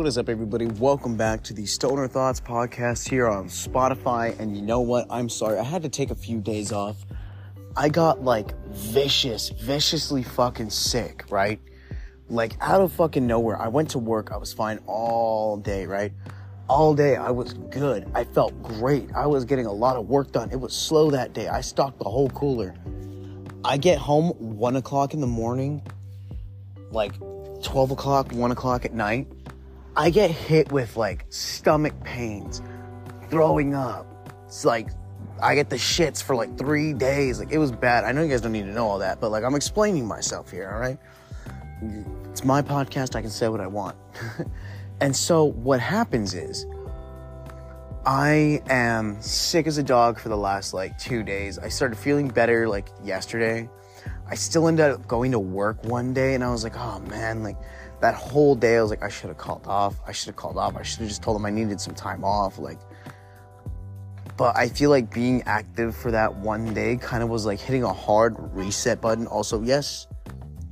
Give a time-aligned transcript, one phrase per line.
[0.00, 0.64] What is up, everybody?
[0.64, 4.34] Welcome back to the Stoner Thoughts podcast here on Spotify.
[4.40, 5.06] And you know what?
[5.10, 5.58] I'm sorry.
[5.58, 6.96] I had to take a few days off.
[7.76, 11.60] I got like vicious, viciously fucking sick, right?
[12.30, 13.60] Like out of fucking nowhere.
[13.60, 14.32] I went to work.
[14.32, 16.14] I was fine all day, right?
[16.66, 17.16] All day.
[17.16, 18.10] I was good.
[18.14, 19.06] I felt great.
[19.14, 20.50] I was getting a lot of work done.
[20.50, 21.48] It was slow that day.
[21.48, 22.74] I stocked the whole cooler.
[23.66, 25.86] I get home one o'clock in the morning,
[26.90, 27.12] like
[27.62, 29.26] 12 o'clock, 1 o'clock at night,
[29.96, 32.62] I get hit with like stomach pains,
[33.28, 34.06] throwing up.
[34.46, 34.88] It's like
[35.42, 37.38] I get the shits for like three days.
[37.38, 38.04] Like it was bad.
[38.04, 40.50] I know you guys don't need to know all that, but like I'm explaining myself
[40.50, 40.98] here, all right?
[42.30, 43.16] It's my podcast.
[43.16, 43.96] I can say what I want.
[45.00, 46.66] and so what happens is
[48.06, 51.58] I am sick as a dog for the last like two days.
[51.58, 53.68] I started feeling better like yesterday.
[54.28, 57.42] I still ended up going to work one day and I was like, oh man,
[57.42, 57.56] like
[58.00, 59.96] that whole day I was like, I should have called off.
[60.06, 60.76] I should have called off.
[60.76, 62.58] I should have just told them I needed some time off.
[62.58, 62.78] Like,
[64.36, 67.82] but I feel like being active for that one day kind of was like hitting
[67.82, 69.26] a hard reset button.
[69.26, 70.06] Also, yes,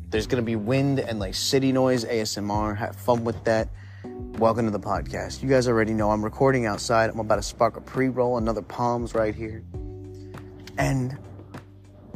[0.09, 2.77] there's gonna be wind and like city noise, ASMR.
[2.77, 3.69] Have fun with that.
[4.39, 5.43] Welcome to the podcast.
[5.43, 7.11] You guys already know I'm recording outside.
[7.11, 9.63] I'm about to spark a pre roll, another palms right here.
[10.79, 11.19] And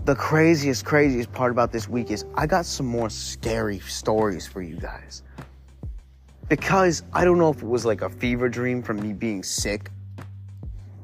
[0.05, 4.61] the craziest, craziest part about this week is I got some more scary stories for
[4.61, 5.23] you guys.
[6.49, 9.91] Because I don't know if it was like a fever dream from me being sick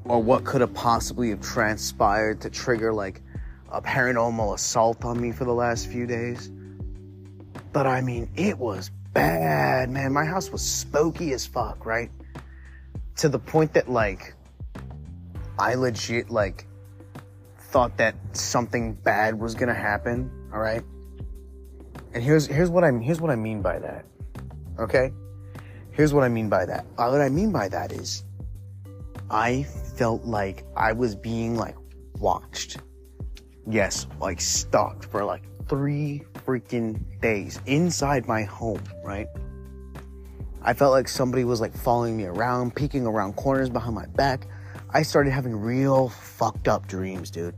[0.03, 3.21] or what could have possibly have transpired to trigger like
[3.71, 6.51] a paranormal assault on me for the last few days.
[7.71, 10.11] But I mean, it was bad, man.
[10.11, 12.11] My house was spooky as fuck, right?
[13.17, 14.33] To the point that like
[15.57, 16.65] I legit like
[17.69, 20.29] thought that something bad was gonna happen.
[20.51, 20.83] All right.
[22.13, 24.05] And here's here's what I here's what I mean by that.
[24.79, 25.13] Okay.
[25.91, 26.85] Here's what I mean by that.
[26.97, 28.23] Uh, what I mean by that is,
[29.29, 29.63] I
[29.95, 31.75] felt like I was being like
[32.19, 32.77] watched.
[33.69, 38.81] Yes, like stalked for like three freaking days inside my home.
[39.03, 39.27] Right.
[40.61, 44.47] I felt like somebody was like following me around, peeking around corners behind my back.
[44.91, 47.53] I started having real fucked up dreams, dude.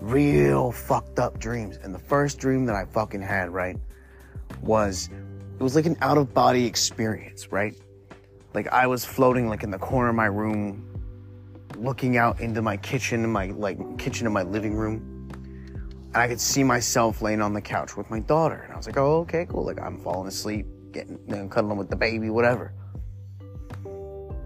[0.00, 1.78] Real fucked up dreams.
[1.82, 3.76] And the first dream that I fucking had, right,
[4.62, 5.10] was
[5.58, 7.78] it was like an out of body experience, right?
[8.54, 10.88] Like I was floating like in the corner of my room,
[11.76, 15.28] looking out into my kitchen and my like kitchen and my living room.
[16.14, 18.62] And I could see myself laying on the couch with my daughter.
[18.62, 19.66] And I was like, oh, okay, cool.
[19.66, 22.72] Like I'm falling asleep, getting, you know, cuddling with the baby, whatever.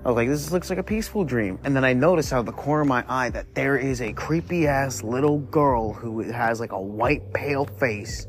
[0.09, 1.59] I was like, this looks like a peaceful dream.
[1.65, 4.11] And then I noticed out of the corner of my eye that there is a
[4.15, 8.27] creepy ass little girl who has like a white pale face,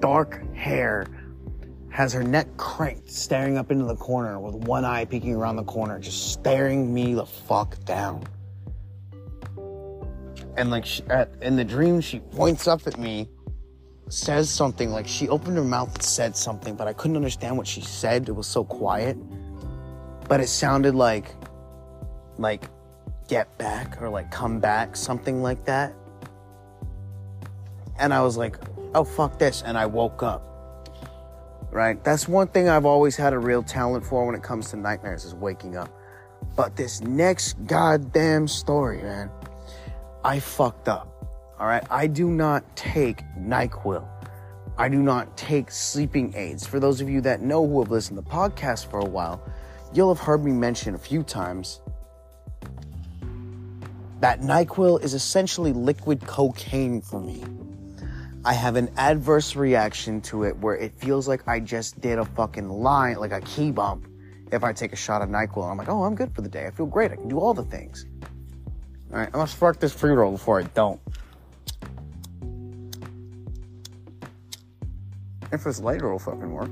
[0.00, 1.06] dark hair,
[1.90, 5.62] has her neck cranked, staring up into the corner with one eye peeking around the
[5.62, 8.24] corner, just staring me the fuck down.
[10.56, 13.28] And like she, at, in the dream, she points up at me,
[14.08, 17.68] says something like she opened her mouth and said something, but I couldn't understand what
[17.68, 18.28] she said.
[18.28, 19.16] It was so quiet
[20.28, 21.34] but it sounded like
[22.38, 22.64] like
[23.28, 25.94] get back or like come back, something like that.
[27.98, 28.56] And I was like,
[28.94, 30.52] oh fuck this, and I woke up.
[31.70, 32.02] Right?
[32.04, 35.24] That's one thing I've always had a real talent for when it comes to nightmares
[35.24, 35.90] is waking up.
[36.54, 39.30] But this next goddamn story, man,
[40.24, 41.12] I fucked up.
[41.58, 41.84] All right?
[41.90, 44.06] I do not take NyQuil.
[44.78, 46.66] I do not take sleeping aids.
[46.66, 49.42] For those of you that know who have listened to the podcast for a while,
[49.92, 51.80] you'll have heard me mention a few times
[54.20, 57.44] that NyQuil is essentially liquid cocaine for me.
[58.44, 62.24] I have an adverse reaction to it where it feels like I just did a
[62.24, 64.06] fucking line, like a key bump,
[64.52, 65.70] if I take a shot of NyQuil.
[65.70, 66.66] I'm like, oh, I'm good for the day.
[66.66, 67.10] I feel great.
[67.10, 68.06] I can do all the things.
[69.12, 71.00] All right, I must fuck this pre roll before I don't.
[75.52, 76.70] If this later will fucking work.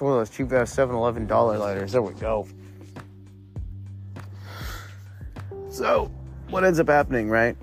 [0.00, 1.92] It's one of those cheap ass 7 Eleven dollar lighters.
[1.92, 2.48] There we go.
[5.68, 6.10] So,
[6.48, 7.54] what ends up happening, right?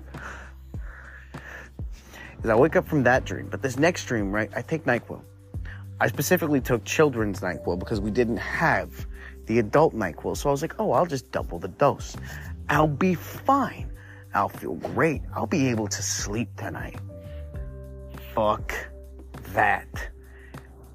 [2.44, 4.48] Is I wake up from that dream, but this next dream, right?
[4.54, 5.20] I take NyQuil.
[5.98, 9.04] I specifically took children's NyQuil because we didn't have
[9.46, 10.36] the adult NyQuil.
[10.36, 12.16] So I was like, oh, I'll just double the dose.
[12.68, 13.90] I'll be fine.
[14.32, 15.22] I'll feel great.
[15.34, 17.00] I'll be able to sleep tonight.
[18.32, 18.72] Fuck
[19.54, 19.88] that.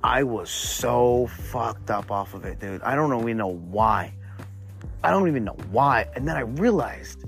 [0.04, 2.82] I was so fucked up off of it, dude.
[2.82, 4.14] I don't even know why.
[5.02, 6.08] I don't even know why.
[6.16, 7.24] And then I realized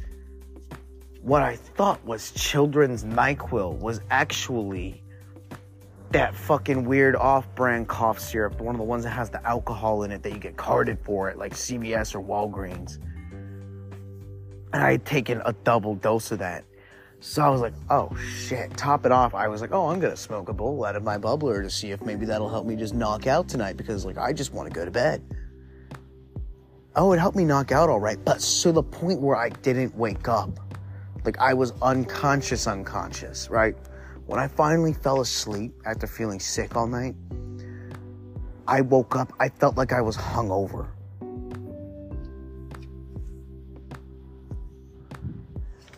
[1.22, 5.02] what I thought was children's NyQuil was actually
[6.12, 10.12] that fucking weird off-brand cough syrup, one of the ones that has the alcohol in
[10.12, 13.00] it that you get carded for at like CVS or Walgreens.
[14.74, 16.66] And I had taken a double dose of that.
[17.26, 19.34] So I was like, oh shit, top it off.
[19.34, 21.90] I was like, oh, I'm gonna smoke a bowl out of my bubbler to see
[21.90, 24.74] if maybe that'll help me just knock out tonight because like I just want to
[24.74, 25.24] go to bed.
[26.96, 29.96] Oh, it helped me knock out all right, but to the point where I didn't
[29.98, 30.52] wake up.
[31.26, 33.76] Like I was unconscious, unconscious, right?
[34.28, 37.16] When I finally fell asleep after feeling sick all night,
[38.68, 40.90] I woke up, I felt like I was hungover.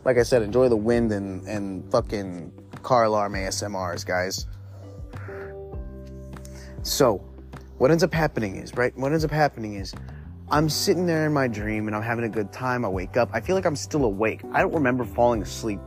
[0.07, 4.47] Like I said, enjoy the wind and, and fucking car alarm ASMRs, guys.
[6.81, 7.17] So,
[7.77, 8.97] what ends up happening is, right?
[8.97, 9.93] What ends up happening is,
[10.49, 12.85] I'm sitting there in my dream and I'm having a good time.
[12.85, 13.29] I wake up.
[13.33, 14.43] I feel like I'm still awake.
[14.53, 15.81] I don't remember falling asleep,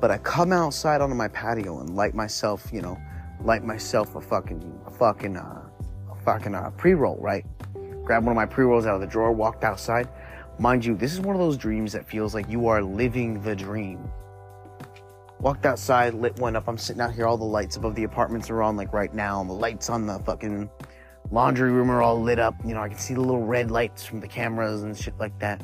[0.00, 2.96] but I come outside onto my patio and light myself, you know,
[3.40, 5.68] light myself a fucking, a fucking, uh,
[6.08, 7.44] a fucking uh, pre-roll, right?
[8.04, 10.08] Grab one of my pre-rolls out of the drawer, walked outside.
[10.58, 13.56] Mind you, this is one of those dreams that feels like you are living the
[13.56, 14.08] dream.
[15.40, 16.68] Walked outside, lit one up.
[16.68, 17.26] I'm sitting out here.
[17.26, 19.40] All the lights above the apartments are on, like right now.
[19.40, 20.70] And the lights on the fucking
[21.30, 22.54] laundry room are all lit up.
[22.64, 25.38] You know, I can see the little red lights from the cameras and shit like
[25.40, 25.60] that.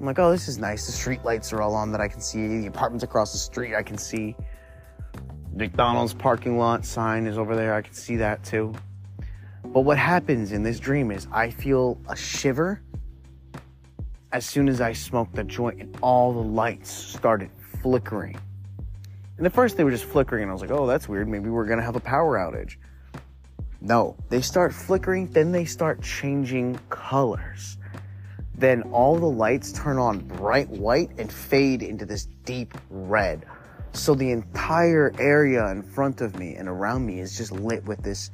[0.00, 0.86] I'm like, oh, this is nice.
[0.86, 2.46] The street lights are all on that I can see.
[2.46, 4.34] The apartments across the street I can see.
[5.54, 7.74] McDonald's parking lot sign is over there.
[7.74, 8.74] I can see that too.
[9.64, 12.80] But what happens in this dream is I feel a shiver
[14.32, 17.50] as soon as I smoked the joint and all the lights started
[17.82, 18.38] flickering.
[19.38, 21.28] And at first they were just flickering and I was like, oh, that's weird.
[21.28, 22.76] Maybe we're going to have a power outage.
[23.80, 27.78] No, they start flickering, then they start changing colors.
[28.54, 33.46] Then all the lights turn on bright white and fade into this deep red.
[33.92, 38.02] So the entire area in front of me and around me is just lit with
[38.02, 38.30] this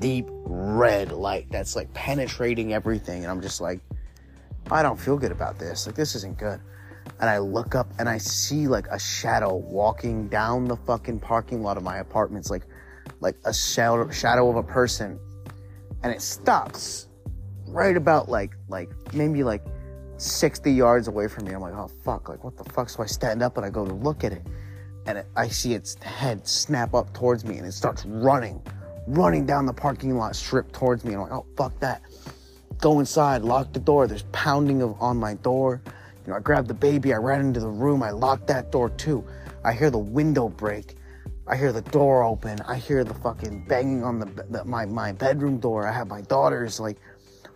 [0.00, 3.22] deep red light that's like penetrating everything.
[3.22, 3.80] And I'm just like,
[4.70, 5.86] Oh, I don't feel good about this.
[5.86, 6.60] Like, this isn't good.
[7.20, 11.62] And I look up and I see like a shadow walking down the fucking parking
[11.62, 12.66] lot of my apartments, like
[13.20, 15.18] like a shadow, shadow of a person.
[16.02, 17.08] And it stops
[17.66, 19.62] right about like like maybe like
[20.18, 21.52] 60 yards away from me.
[21.52, 22.28] I'm like oh fuck.
[22.28, 22.88] Like what the fuck?
[22.88, 24.42] So i stand up and i go to look at it.
[25.06, 28.62] And it, i see its head snap up towards me and it starts running
[29.06, 31.14] running down the parking lot strip towards me.
[31.14, 32.02] And i'm like oh fuck that
[32.80, 35.80] go inside lock the door there's pounding of, on my door
[36.24, 38.90] you know i grab the baby i ran into the room i locked that door
[38.90, 39.24] too
[39.64, 40.96] i hear the window break
[41.50, 42.60] I hear the door open.
[42.68, 45.84] I hear the fucking banging on the, the, my my bedroom door.
[45.84, 46.98] I have my daughters like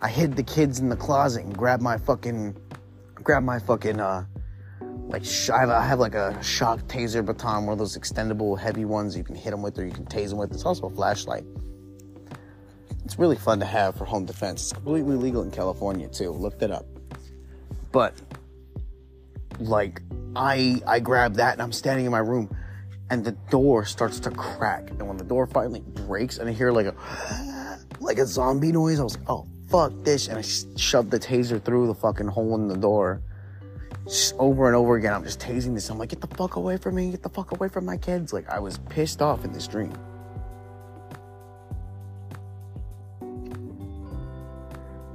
[0.01, 2.57] I hid the kids in the closet and grab my fucking
[3.15, 4.25] grab my fucking uh
[5.07, 8.59] like sh- I, have, I have like a shock taser baton, one of those extendable
[8.59, 10.51] heavy ones you can hit them with or you can tase them with.
[10.51, 11.45] It's also a flashlight.
[13.05, 14.63] It's really fun to have for home defense.
[14.63, 16.31] It's completely legal in California too.
[16.31, 16.85] Looked it up.
[17.91, 18.13] But
[19.59, 20.01] like
[20.35, 22.49] I I grab that and I'm standing in my room
[23.09, 24.89] and the door starts to crack.
[24.89, 28.99] And when the door finally breaks, and I hear like a like a zombie noise,
[28.99, 32.55] I was like, "Oh fuck this!" And I shoved the taser through the fucking hole
[32.55, 33.21] in the door.
[34.05, 35.89] Just over and over again, I'm just tasing this.
[35.89, 37.11] I'm like, "Get the fuck away from me!
[37.11, 39.93] Get the fuck away from my kids!" Like I was pissed off in this dream.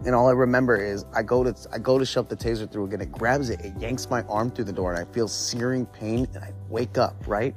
[0.04, 2.86] And all I remember is I go to I go to shove the taser through
[2.86, 3.00] again.
[3.00, 6.26] It grabs it, it yanks my arm through the door, and I feel searing pain,
[6.34, 7.54] and I wake up right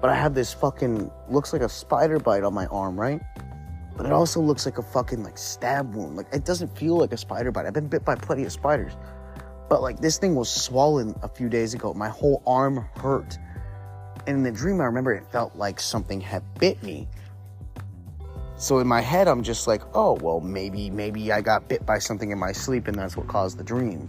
[0.00, 3.20] but I have this fucking looks like a spider bite on my arm, right?
[3.96, 6.16] But it also looks like a fucking like stab wound.
[6.16, 7.66] Like it doesn't feel like a spider bite.
[7.66, 8.92] I've been bit by plenty of spiders.
[9.68, 11.92] But like this thing was swollen a few days ago.
[11.92, 13.38] My whole arm hurt.
[14.26, 17.08] And in the dream I remember it felt like something had bit me.
[18.60, 21.98] So in my head I'm just like, "Oh, well maybe maybe I got bit by
[21.98, 24.06] something in my sleep and that's what caused the dream."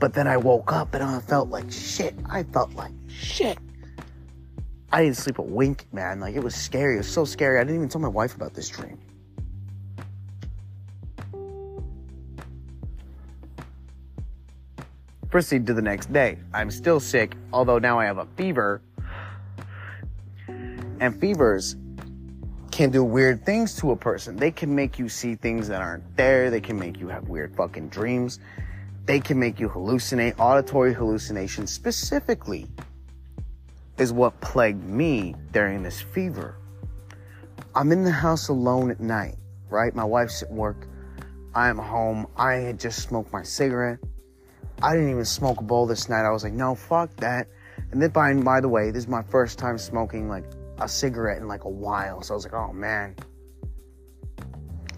[0.00, 2.12] But then I woke up and I felt like shit.
[2.28, 3.56] I felt like shit.
[4.90, 6.18] I didn't sleep a wink, man.
[6.18, 6.94] Like it was scary.
[6.94, 7.60] It was so scary.
[7.60, 8.98] I didn't even tell my wife about this dream.
[15.30, 16.36] Proceed to the next day.
[16.52, 18.82] I'm still sick, although now I have a fever.
[20.98, 21.76] And fevers
[22.72, 24.34] can do weird things to a person.
[24.34, 26.50] They can make you see things that aren't there.
[26.50, 28.40] They can make you have weird fucking dreams.
[29.04, 32.66] They can make you hallucinate, auditory hallucinations specifically
[33.98, 36.56] is what plagued me during this fever.
[37.74, 39.36] I'm in the house alone at night,
[39.68, 39.94] right?
[39.94, 40.88] My wife's at work.
[41.54, 42.26] I am home.
[42.36, 43.98] I had just smoked my cigarette.
[44.82, 46.24] I didn't even smoke a bowl this night.
[46.24, 47.48] I was like, no, fuck that.
[47.90, 50.44] And then by, by the way, this is my first time smoking like
[50.80, 52.22] a cigarette in like a while.
[52.22, 53.16] So I was like, oh man.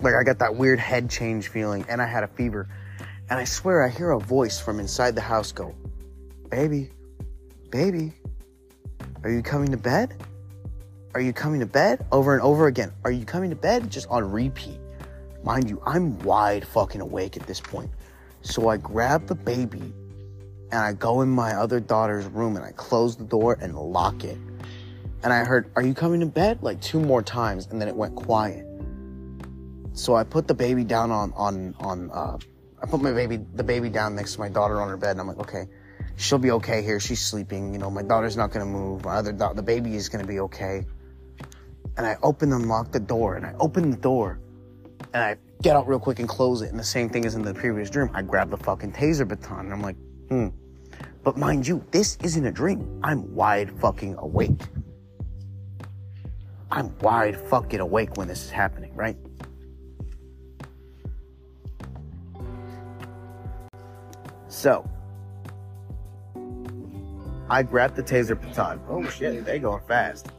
[0.00, 2.68] Like I got that weird head change feeling and I had a fever.
[3.30, 5.74] And I swear I hear a voice from inside the house go,
[6.50, 6.90] Baby,
[7.70, 8.12] baby,
[9.22, 10.22] are you coming to bed?
[11.14, 12.04] Are you coming to bed?
[12.12, 12.92] Over and over again.
[13.04, 13.90] Are you coming to bed?
[13.90, 14.78] Just on repeat.
[15.42, 17.90] Mind you, I'm wide fucking awake at this point.
[18.42, 19.92] So I grab the baby
[20.70, 24.24] and I go in my other daughter's room and I close the door and lock
[24.24, 24.38] it.
[25.24, 26.62] And I heard, Are you coming to bed?
[26.62, 28.66] like two more times, and then it went quiet.
[29.94, 32.36] So I put the baby down on, on, on, uh,
[32.82, 35.20] I put my baby, the baby down next to my daughter on her bed, and
[35.20, 35.64] I'm like, okay,
[36.16, 37.00] she'll be okay here.
[37.00, 37.72] She's sleeping.
[37.72, 39.06] You know, my daughter's not gonna move.
[39.06, 40.84] My other daughter, the baby is gonna be okay.
[41.96, 44.40] And I open and lock the door, and I open the door,
[45.14, 46.70] and I get out real quick and close it.
[46.70, 48.10] And the same thing as in the previous dream.
[48.12, 49.96] I grab the fucking taser baton, and I'm like,
[50.28, 50.48] hmm.
[51.22, 53.00] But mind you, this isn't a dream.
[53.02, 54.60] I'm wide fucking awake.
[56.74, 59.16] I'm wide fucking awake when this is happening, right?
[64.48, 64.84] So,
[67.48, 68.80] I grab the taser baton.
[68.88, 70.32] Oh shit, they going fast.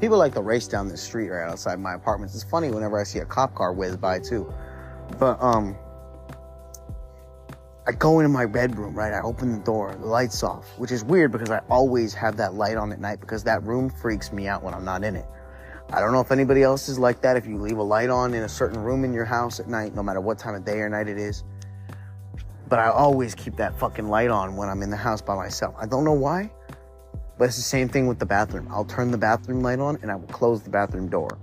[0.00, 2.36] People like to race down the street right outside my apartments.
[2.36, 4.52] It's funny whenever I see a cop car whiz by too.
[5.18, 5.76] But um
[7.88, 9.14] I go into my bedroom, right?
[9.14, 12.52] I open the door, the light's off, which is weird because I always have that
[12.52, 15.24] light on at night because that room freaks me out when I'm not in it.
[15.90, 17.38] I don't know if anybody else is like that.
[17.38, 19.94] If you leave a light on in a certain room in your house at night,
[19.94, 21.44] no matter what time of day or night it is.
[22.68, 25.74] But I always keep that fucking light on when I'm in the house by myself.
[25.78, 26.50] I don't know why,
[27.38, 28.68] but it's the same thing with the bathroom.
[28.70, 31.38] I'll turn the bathroom light on and I will close the bathroom door.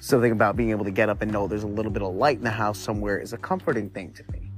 [0.00, 2.38] Something about being able to get up and know there's a little bit of light
[2.38, 4.50] in the house somewhere is a comforting thing to me.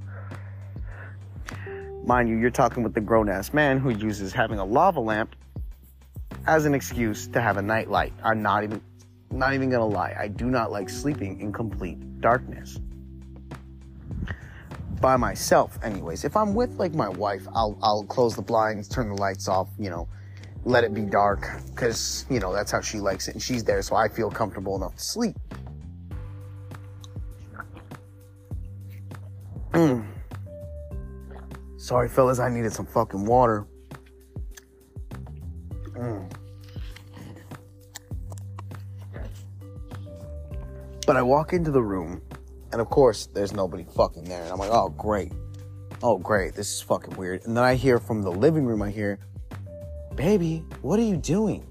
[2.05, 5.37] Mind you, you're talking with the grown ass man who uses having a lava lamp
[6.47, 8.13] as an excuse to have a night light.
[8.25, 8.81] I'm not even
[9.31, 12.81] not even gonna lie, I do not like sleeping in complete darkness.
[15.01, 16.25] By myself, anyways.
[16.25, 19.69] If I'm with like my wife, I'll I'll close the blinds, turn the lights off,
[19.79, 20.09] you know,
[20.64, 23.81] let it be dark because you know that's how she likes it and she's there
[23.83, 25.37] so i feel comfortable enough to sleep.
[29.73, 30.05] Mm.
[31.76, 33.67] sorry fellas i needed some fucking water.
[35.95, 36.31] Mm.
[41.07, 42.21] but i walk into the room
[42.73, 45.33] and of course there's nobody fucking there and i'm like oh great.
[46.02, 46.55] Oh great.
[46.55, 47.45] This is fucking weird.
[47.45, 49.19] And then i hear from the living room i hear
[50.21, 51.67] Baby, what are you doing?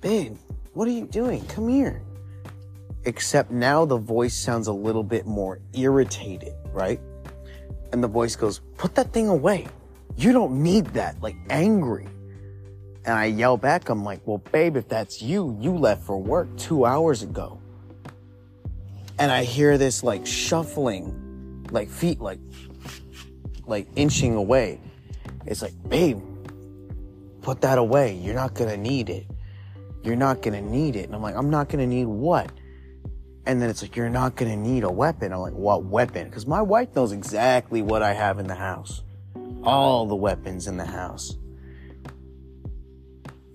[0.00, 0.36] Babe,
[0.72, 1.46] what are you doing?
[1.46, 2.02] Come here.
[3.04, 6.98] Except now the voice sounds a little bit more irritated, right?
[7.92, 9.68] And the voice goes, Put that thing away.
[10.16, 11.22] You don't need that.
[11.22, 12.08] Like angry.
[13.04, 16.48] And I yell back, I'm like, Well, babe, if that's you, you left for work
[16.56, 17.60] two hours ago.
[19.20, 22.40] And I hear this like shuffling, like feet, like,
[23.68, 24.80] like inching away.
[25.46, 26.20] It's like, babe,
[27.44, 28.14] put that away.
[28.14, 29.26] You're not gonna need it.
[30.02, 31.04] You're not gonna need it.
[31.04, 32.50] And I'm like, I'm not gonna need what?
[33.46, 35.32] And then it's like, you're not gonna need a weapon.
[35.32, 36.28] I'm like, what weapon?
[36.28, 39.02] Because my wife knows exactly what I have in the house.
[39.62, 41.36] All the weapons in the house.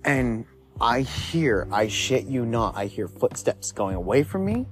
[0.04, 0.46] And
[0.80, 4.66] I hear, I shit you not, I hear footsteps going away from me,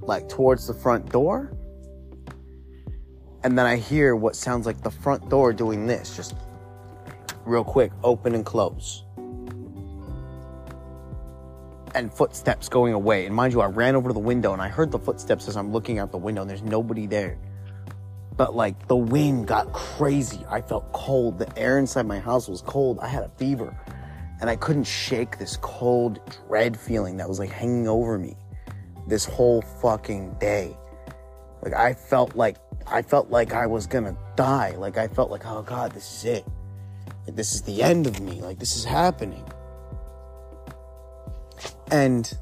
[0.00, 1.52] like towards the front door.
[3.44, 6.34] And then I hear what sounds like the front door doing this, just
[7.46, 9.04] real quick, open and close.
[11.94, 13.24] And footsteps going away.
[13.26, 15.56] And mind you, I ran over to the window and I heard the footsteps as
[15.56, 17.38] I'm looking out the window and there's nobody there.
[18.36, 20.44] But like the wind got crazy.
[20.50, 21.38] I felt cold.
[21.38, 22.98] The air inside my house was cold.
[23.00, 23.74] I had a fever
[24.40, 28.36] and I couldn't shake this cold dread feeling that was like hanging over me
[29.06, 30.76] this whole fucking day.
[31.62, 34.74] Like I felt like I felt like I was gonna die.
[34.76, 36.46] Like I felt like, oh God, this is it.
[37.26, 38.40] Like, this is the end of me.
[38.40, 39.44] Like, this is happening.
[41.90, 42.32] And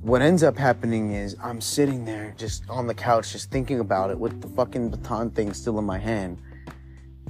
[0.00, 4.10] what ends up happening is I'm sitting there just on the couch, just thinking about
[4.10, 6.38] it with the fucking baton thing still in my hand.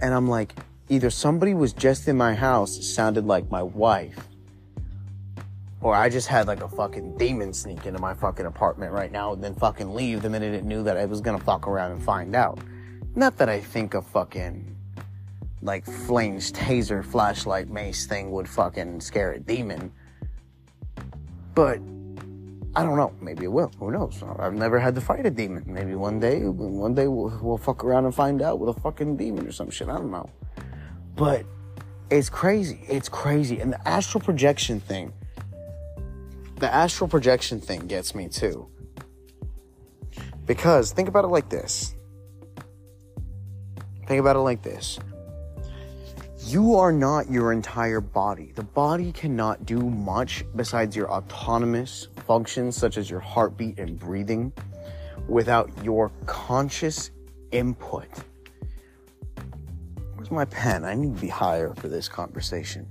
[0.02, 0.54] And I'm like,
[0.90, 4.28] either somebody was just in my house, sounded like my wife,
[5.80, 9.32] or I just had like a fucking demon sneak into my fucking apartment right now
[9.32, 12.02] and then fucking leave the minute it knew that I was gonna fuck around and
[12.02, 12.58] find out.
[13.14, 14.75] Not that I think a fucking
[15.62, 19.92] like flames, taser, flashlight, mace thing would fucking scare a demon.
[21.54, 21.80] But
[22.76, 23.12] I don't know.
[23.22, 23.72] Maybe it will.
[23.78, 24.22] Who knows?
[24.38, 25.64] I've never had to fight a demon.
[25.66, 29.16] Maybe one day, one day we'll, we'll fuck around and find out with a fucking
[29.16, 29.88] demon or some shit.
[29.88, 30.28] I don't know.
[31.14, 31.46] But
[32.10, 32.84] it's crazy.
[32.86, 33.60] It's crazy.
[33.60, 35.12] And the astral projection thing,
[36.56, 38.68] the astral projection thing gets me too.
[40.44, 41.94] Because think about it like this.
[44.06, 44.98] Think about it like this.
[46.48, 48.52] You are not your entire body.
[48.54, 54.52] The body cannot do much besides your autonomous functions, such as your heartbeat and breathing,
[55.26, 57.10] without your conscious
[57.50, 58.06] input.
[60.14, 60.84] Where's my pen?
[60.84, 62.86] I need to be higher for this conversation.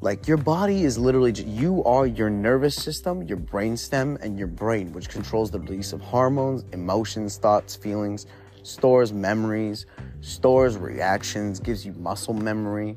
[0.00, 4.92] Like your body is literally, you are your nervous system, your brainstem, and your brain,
[4.92, 8.26] which controls the release of hormones, emotions, thoughts, feelings,
[8.64, 9.86] stores memories,
[10.20, 12.96] stores reactions, gives you muscle memory.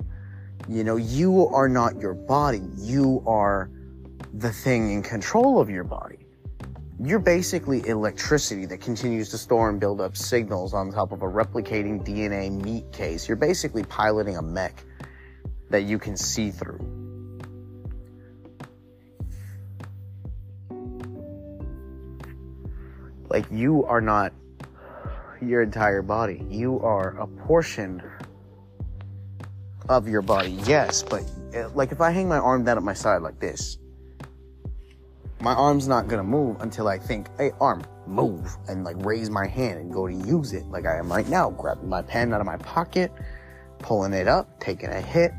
[0.68, 2.62] You know, you are not your body.
[2.78, 3.70] You are
[4.34, 6.26] the thing in control of your body.
[7.02, 11.28] You're basically electricity that continues to store and build up signals on top of a
[11.28, 13.28] replicating DNA meat case.
[13.28, 14.84] You're basically piloting a mech
[15.70, 16.80] that you can see through.
[23.30, 24.34] Like you are not
[25.42, 26.46] your entire body.
[26.50, 28.02] You are a portion
[29.88, 31.24] of your body, yes, but
[31.56, 33.78] uh, like if I hang my arm down at my side like this,
[35.42, 39.48] my arm's not gonna move until I think, hey, arm, move, and like raise my
[39.48, 42.42] hand and go to use it like I am right now, grabbing my pen out
[42.42, 43.12] of my pocket,
[43.80, 45.32] pulling it up, taking a hit.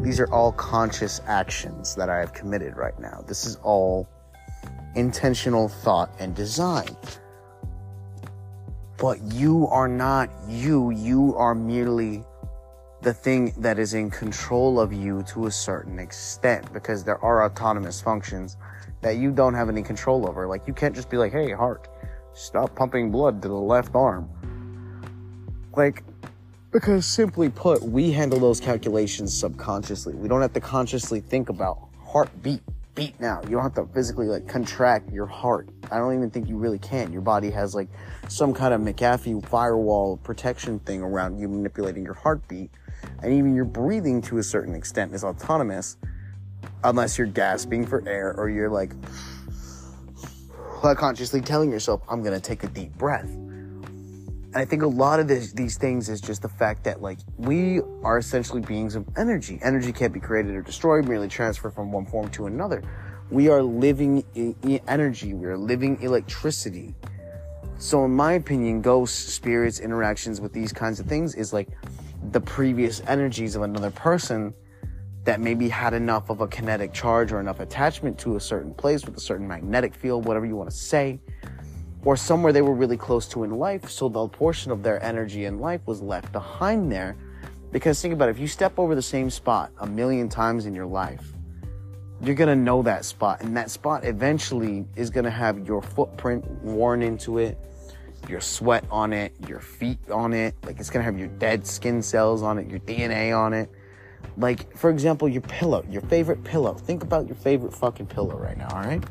[0.00, 3.22] These are all conscious actions that I have committed right now.
[3.26, 4.08] This is all
[4.94, 6.96] intentional thought and design.
[8.98, 10.90] But you are not you.
[10.90, 12.24] You are merely
[13.00, 17.44] the thing that is in control of you to a certain extent because there are
[17.44, 18.56] autonomous functions
[19.00, 20.46] that you don't have any control over.
[20.46, 21.88] Like you can't just be like, hey, heart,
[22.32, 24.30] stop pumping blood to the left arm.
[25.76, 26.04] Like,
[26.70, 30.14] because simply put, we handle those calculations subconsciously.
[30.14, 32.62] We don't have to consciously think about heartbeat
[32.94, 33.40] beat now.
[33.44, 35.68] You don't have to physically like contract your heart.
[35.90, 37.12] I don't even think you really can.
[37.12, 37.88] Your body has like
[38.28, 42.70] some kind of McAfee firewall protection thing around you manipulating your heartbeat.
[43.22, 45.96] And even your breathing to a certain extent is autonomous
[46.84, 48.92] unless you're gasping for air or you're like
[50.96, 53.30] consciously telling yourself, I'm going to take a deep breath.
[54.54, 57.18] And I think a lot of this, these things is just the fact that like
[57.38, 59.58] we are essentially beings of energy.
[59.62, 62.82] Energy can't be created or destroyed, merely transferred from one form to another.
[63.30, 64.24] We are living
[64.86, 65.32] energy.
[65.32, 66.94] We are living electricity.
[67.78, 71.68] So in my opinion, ghosts, spirits, interactions with these kinds of things is like
[72.30, 74.52] the previous energies of another person
[75.24, 79.06] that maybe had enough of a kinetic charge or enough attachment to a certain place
[79.06, 81.20] with a certain magnetic field, whatever you want to say
[82.04, 83.88] or somewhere they were really close to in life.
[83.88, 87.16] So the portion of their energy in life was left behind there.
[87.70, 90.74] Because think about it, if you step over the same spot a million times in
[90.74, 91.32] your life,
[92.20, 93.40] you're gonna know that spot.
[93.42, 97.58] And that spot eventually is gonna have your footprint worn into it,
[98.28, 100.54] your sweat on it, your feet on it.
[100.64, 103.70] Like it's gonna have your dead skin cells on it, your DNA on it.
[104.36, 106.74] Like, for example, your pillow, your favorite pillow.
[106.74, 109.04] Think about your favorite fucking pillow right now, alright?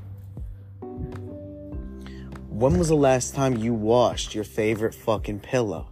[2.61, 5.89] When was the last time you washed your favorite fucking pillow?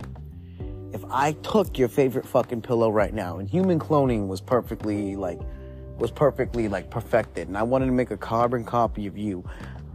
[0.94, 5.40] If I took your favorite fucking pillow right now and human cloning was perfectly like
[5.98, 9.44] was perfectly like perfected and I wanted to make a carbon copy of you,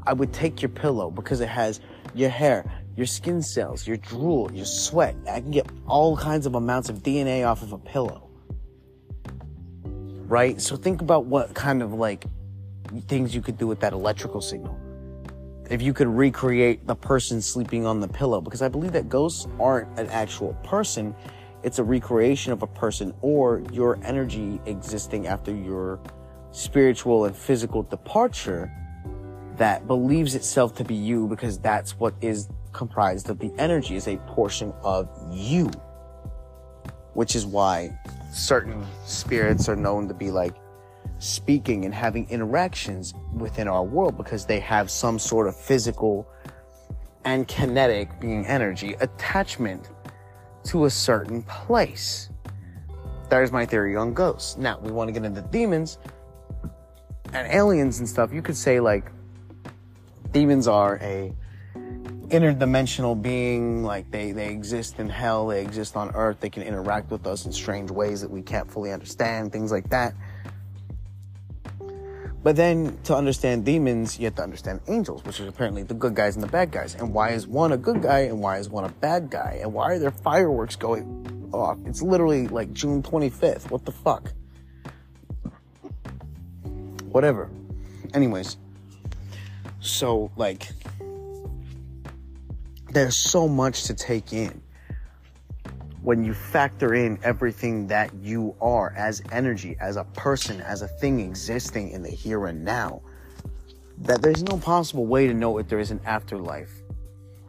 [0.05, 1.79] I would take your pillow because it has
[2.13, 5.15] your hair, your skin cells, your drool, your sweat.
[5.31, 8.29] I can get all kinds of amounts of DNA off of a pillow.
[10.27, 10.61] Right?
[10.61, 12.25] So think about what kind of like
[13.07, 14.77] things you could do with that electrical signal
[15.71, 19.47] if you could recreate the person sleeping on the pillow, because I believe that ghosts
[19.59, 21.15] aren't an actual person,
[21.63, 26.01] it's a recreation of a person or your energy existing after your
[26.53, 28.71] spiritual and physical departure
[29.57, 34.09] that believes itself to be you because that's what is comprised of the energy is
[34.09, 35.71] a portion of you.
[37.15, 37.97] Which is why
[38.33, 40.55] certain spirits are known to be like
[41.25, 46.29] speaking and having interactions within our world because they have some sort of physical
[47.25, 49.91] and kinetic, being energy, attachment
[50.65, 52.29] to a certain place.
[53.31, 54.59] That is my theory on ghosts.
[54.59, 55.99] Now, we want to get into demons
[57.33, 58.33] and aliens and stuff.
[58.33, 59.11] You could say, like,
[60.31, 61.33] demons are a
[62.29, 67.11] interdimensional being, like, they, they exist in hell, they exist on earth, they can interact
[67.11, 70.15] with us in strange ways that we can't fully understand, things like that
[72.45, 76.15] But then to understand demons, you have to understand angels, which is apparently the good
[76.15, 76.95] guys and the bad guys.
[76.95, 79.61] And why is one a good guy and why is one a bad guy?
[79.63, 81.79] And why are there fireworks going off?
[81.87, 83.71] It's literally like June 25th.
[83.71, 84.31] What the fuck?
[87.07, 87.51] Whatever.
[88.13, 88.59] Anyways,
[89.81, 90.69] so like,
[92.91, 94.61] there's so much to take in
[96.05, 100.87] when you factor in everything that you are as energy, as a person, as a
[100.87, 103.01] thing existing in the here and now,
[103.99, 106.83] that there's no possible way to know if there is an afterlife.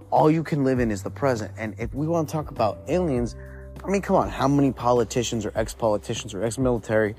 [0.09, 1.51] All you can live in is the present.
[1.57, 3.35] And if we want to talk about aliens,
[3.83, 7.13] I mean, come on, how many politicians or ex politicians or ex military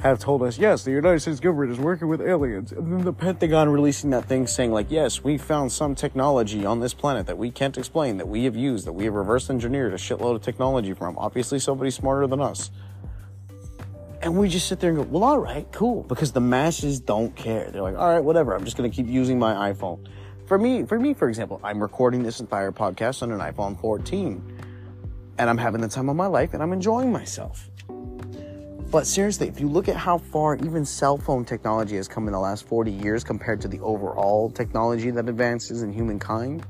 [0.00, 2.70] have told us, yes, the United States government is working with aliens.
[2.70, 6.78] And then the Pentagon releasing that thing saying, like, yes, we found some technology on
[6.80, 9.92] this planet that we can't explain, that we have used, that we have reverse engineered
[9.92, 11.18] a shitload of technology from.
[11.18, 12.70] Obviously, somebody smarter than us.
[14.22, 16.04] And we just sit there and go, well, all right, cool.
[16.04, 17.70] Because the masses don't care.
[17.70, 18.54] They're like, all right, whatever.
[18.54, 20.06] I'm just going to keep using my iPhone.
[20.46, 24.62] For me, for me, for example, I'm recording this entire podcast on an iPhone 14
[25.38, 27.68] and I'm having the time of my life and I'm enjoying myself.
[28.90, 32.32] But seriously, if you look at how far even cell phone technology has come in
[32.32, 36.66] the last 40 years compared to the overall technology that advances in humankind,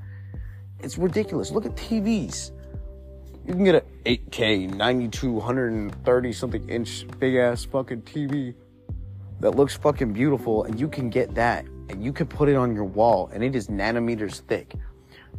[0.81, 1.53] it's ridiculous.
[1.53, 2.51] Look at TVs.
[3.47, 8.53] You can get an 8K, 92, 130 something inch big ass fucking TV
[9.39, 12.75] that looks fucking beautiful, and you can get that and you can put it on
[12.75, 14.75] your wall, and it is nanometers thick.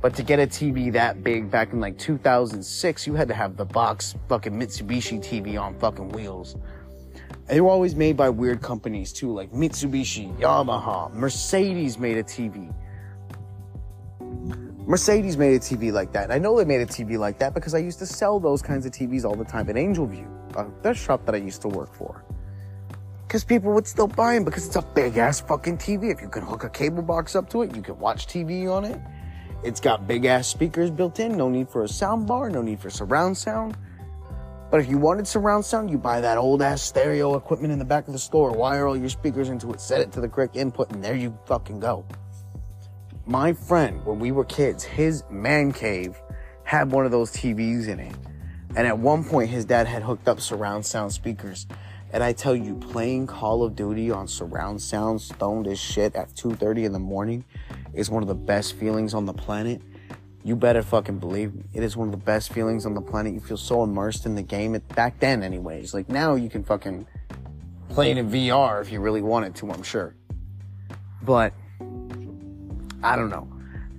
[0.02, 3.58] But to get a TV that big back in like 2006, you had to have
[3.58, 6.56] the box fucking Mitsubishi TV on fucking wheels.
[7.48, 12.74] They were always made by weird companies too, like Mitsubishi, Yamaha, Mercedes made a TV.
[14.88, 16.32] Mercedes made a TV like that.
[16.32, 18.86] I know they made a TV like that because I used to sell those kinds
[18.86, 21.68] of TVs all the time at Angel View, uh, a shop that I used to
[21.68, 22.24] work for.
[23.28, 26.12] Because people would still buy them because it's a big ass fucking TV.
[26.12, 28.86] If you can hook a cable box up to it, you can watch TV on
[28.86, 29.00] it.
[29.62, 32.80] It's got big ass speakers built in, no need for a sound bar, no need
[32.80, 33.76] for surround sound.
[34.72, 37.86] But if you wanted surround sound, you buy that old ass stereo equipment in the
[37.86, 40.56] back of the store, wire all your speakers into it, set it to the correct
[40.56, 42.06] input, and there you fucking go.
[43.26, 46.18] My friend, when we were kids, his man cave
[46.64, 48.16] had one of those TVs in it.
[48.76, 51.68] And at one point, his dad had hooked up surround sound speakers.
[52.14, 56.30] And I tell you, playing Call of Duty on surround sound, stoned as shit at
[56.36, 57.44] 2.30 in the morning
[57.94, 59.82] is one of the best feelings on the planet.
[60.44, 61.64] You better fucking believe me.
[61.74, 63.34] It is one of the best feelings on the planet.
[63.34, 64.74] You feel so immersed in the game.
[64.74, 65.94] It, back then, anyways.
[65.94, 67.06] Like now, you can fucking
[67.90, 69.72] play it in VR if you really wanted to.
[69.72, 70.16] I'm sure.
[71.22, 71.54] But
[73.04, 73.48] I don't know.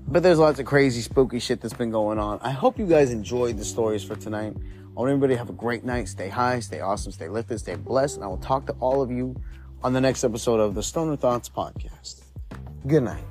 [0.09, 2.41] But there's lots of crazy, spooky shit that's been going on.
[2.43, 4.55] I hope you guys enjoyed the stories for tonight.
[4.57, 6.09] I want everybody to have a great night.
[6.09, 8.17] Stay high, stay awesome, stay lifted, stay blessed.
[8.17, 9.41] And I will talk to all of you
[9.85, 12.23] on the next episode of the Stoner Thoughts Podcast.
[12.87, 13.25] Good night.